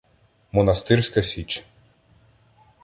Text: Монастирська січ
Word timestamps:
Монастирська 0.51 1.21
січ 1.21 1.65